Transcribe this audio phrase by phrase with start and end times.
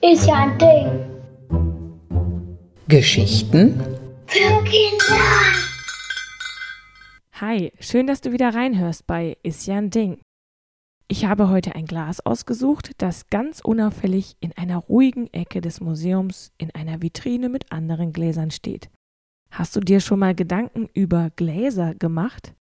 [0.00, 0.86] Ist ja ein Ding.
[2.86, 3.80] Geschichten
[4.26, 5.18] Für Kinder.
[7.32, 10.20] Hi, schön, dass du wieder reinhörst bei Ist ja ein Ding.
[11.08, 16.52] Ich habe heute ein Glas ausgesucht, das ganz unauffällig in einer ruhigen Ecke des Museums
[16.58, 18.88] in einer Vitrine mit anderen Gläsern steht.
[19.50, 22.54] Hast du dir schon mal Gedanken über Gläser gemacht?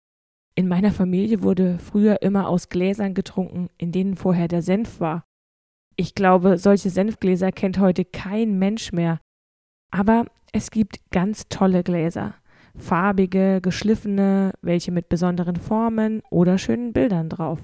[0.57, 5.25] In meiner Familie wurde früher immer aus Gläsern getrunken, in denen vorher der Senf war.
[5.97, 9.21] Ich glaube, solche Senfgläser kennt heute kein Mensch mehr.
[9.91, 12.35] Aber es gibt ganz tolle Gläser.
[12.77, 17.61] Farbige, geschliffene, welche mit besonderen Formen oder schönen Bildern drauf.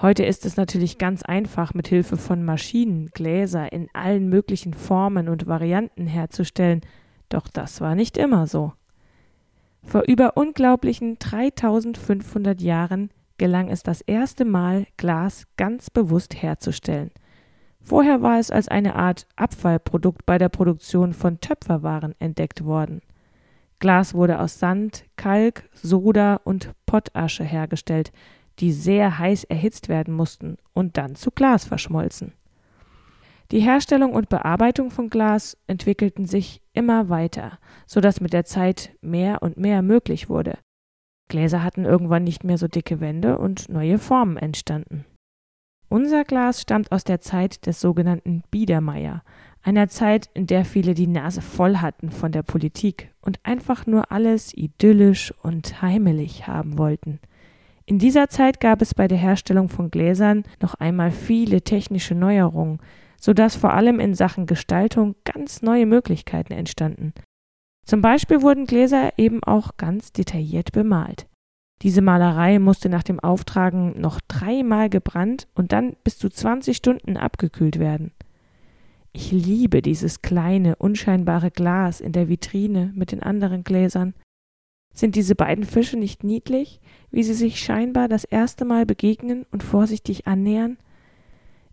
[0.00, 5.28] Heute ist es natürlich ganz einfach, mit Hilfe von Maschinen Gläser in allen möglichen Formen
[5.28, 6.82] und Varianten herzustellen,
[7.28, 8.72] doch das war nicht immer so.
[9.86, 17.12] Vor über unglaublichen 3500 Jahren gelang es das erste Mal, Glas ganz bewusst herzustellen.
[17.82, 23.00] Vorher war es als eine Art Abfallprodukt bei der Produktion von Töpferwaren entdeckt worden.
[23.78, 28.10] Glas wurde aus Sand, Kalk, Soda und Pottasche hergestellt,
[28.58, 32.32] die sehr heiß erhitzt werden mussten und dann zu Glas verschmolzen.
[33.52, 38.90] Die Herstellung und Bearbeitung von Glas entwickelten sich immer weiter, so dass mit der Zeit
[39.00, 40.58] mehr und mehr möglich wurde.
[41.28, 45.04] Gläser hatten irgendwann nicht mehr so dicke Wände und neue Formen entstanden.
[45.88, 49.22] Unser Glas stammt aus der Zeit des sogenannten Biedermeier,
[49.62, 54.12] einer Zeit, in der viele die Nase voll hatten von der Politik und einfach nur
[54.12, 57.20] alles idyllisch und heimelig haben wollten.
[57.84, 62.80] In dieser Zeit gab es bei der Herstellung von Gläsern noch einmal viele technische Neuerungen,
[63.18, 67.12] so dass vor allem in Sachen Gestaltung ganz neue Möglichkeiten entstanden.
[67.86, 71.26] Zum Beispiel wurden Gläser eben auch ganz detailliert bemalt.
[71.82, 77.16] Diese Malerei musste nach dem Auftragen noch dreimal gebrannt und dann bis zu 20 Stunden
[77.16, 78.12] abgekühlt werden.
[79.12, 84.14] Ich liebe dieses kleine, unscheinbare Glas in der Vitrine mit den anderen Gläsern.
[84.92, 89.62] Sind diese beiden Fische nicht niedlich, wie sie sich scheinbar das erste Mal begegnen und
[89.62, 90.78] vorsichtig annähern?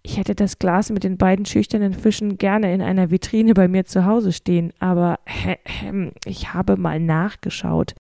[0.06, 3.86] Ich hätte das Glas mit den beiden schüchternen Fischen gerne in einer Vitrine bei mir
[3.86, 5.56] zu Hause stehen, aber äh,
[6.26, 7.96] ich habe mal nachgeschaut.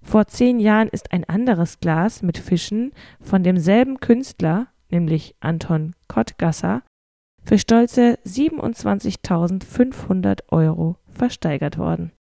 [0.00, 6.82] Vor zehn Jahren ist ein anderes Glas mit Fischen von demselben Künstler, nämlich Anton Kottgasser,
[7.44, 12.12] für stolze 27.500 Euro versteigert worden.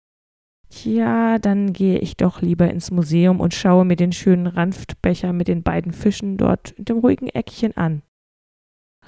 [0.70, 5.48] Tja, dann gehe ich doch lieber ins Museum und schaue mir den schönen Ranftbecher mit
[5.48, 8.04] den beiden Fischen dort in dem ruhigen Eckchen an.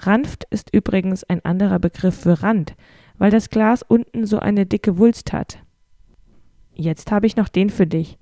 [0.06, 2.74] Ranft ist übrigens ein anderer Begriff für Rand,
[3.18, 5.58] weil das Glas unten so eine dicke Wulst hat.
[6.74, 8.18] Jetzt habe ich noch den für dich.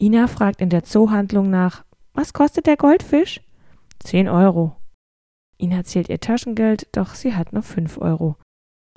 [0.00, 1.84] Ina fragt in der Zoohandlung nach,
[2.14, 3.40] was kostet der Goldfisch?
[3.98, 4.76] Zehn Euro.
[5.58, 8.36] Ina zählt ihr Taschengeld, doch sie hat nur fünf Euro.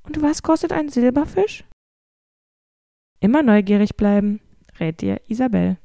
[0.03, 1.64] Und was kostet ein Silberfisch?
[3.20, 4.40] Immer neugierig bleiben,
[4.80, 5.78] rät dir Isabel.